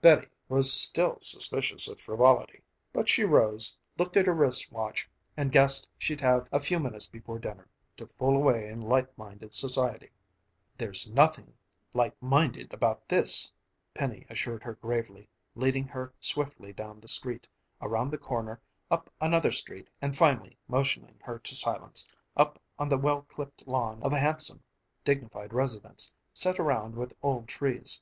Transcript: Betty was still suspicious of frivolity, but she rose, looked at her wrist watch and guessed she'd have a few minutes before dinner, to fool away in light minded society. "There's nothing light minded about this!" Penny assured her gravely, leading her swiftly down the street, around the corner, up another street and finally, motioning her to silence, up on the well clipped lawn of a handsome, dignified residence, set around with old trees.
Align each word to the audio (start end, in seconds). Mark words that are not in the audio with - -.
Betty 0.00 0.28
was 0.48 0.72
still 0.72 1.18
suspicious 1.20 1.88
of 1.88 2.00
frivolity, 2.00 2.62
but 2.90 3.06
she 3.06 3.22
rose, 3.24 3.76
looked 3.98 4.16
at 4.16 4.24
her 4.24 4.32
wrist 4.32 4.72
watch 4.72 5.06
and 5.36 5.52
guessed 5.52 5.86
she'd 5.98 6.22
have 6.22 6.48
a 6.50 6.58
few 6.58 6.80
minutes 6.80 7.06
before 7.06 7.38
dinner, 7.38 7.68
to 7.98 8.06
fool 8.06 8.34
away 8.34 8.66
in 8.70 8.80
light 8.80 9.08
minded 9.18 9.52
society. 9.52 10.08
"There's 10.78 11.10
nothing 11.10 11.52
light 11.92 12.14
minded 12.22 12.72
about 12.72 13.06
this!" 13.10 13.52
Penny 13.92 14.24
assured 14.30 14.62
her 14.62 14.72
gravely, 14.76 15.28
leading 15.54 15.86
her 15.88 16.14
swiftly 16.18 16.72
down 16.72 16.98
the 16.98 17.06
street, 17.08 17.46
around 17.82 18.10
the 18.10 18.16
corner, 18.16 18.62
up 18.90 19.12
another 19.20 19.52
street 19.52 19.90
and 20.00 20.16
finally, 20.16 20.56
motioning 20.66 21.20
her 21.22 21.38
to 21.40 21.54
silence, 21.54 22.08
up 22.38 22.58
on 22.78 22.88
the 22.88 22.96
well 22.96 23.20
clipped 23.28 23.66
lawn 23.68 24.02
of 24.02 24.14
a 24.14 24.18
handsome, 24.18 24.62
dignified 25.04 25.52
residence, 25.52 26.10
set 26.32 26.58
around 26.58 26.94
with 26.96 27.12
old 27.22 27.46
trees. 27.46 28.00